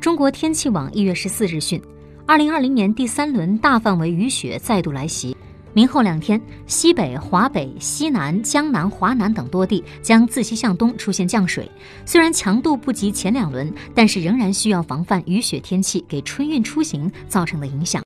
[0.00, 1.78] 中国天气网一月十四日讯
[2.26, 5.36] 二零二零年第三轮大范围雨雪再度来袭。
[5.74, 11.70] 明后两天西北华北西南江南华南等多地将自西向东出现降水。
[12.06, 17.98] 虽然强度不及前两轮但是仍然需要防范雨雪天气给春运出行造成的影响。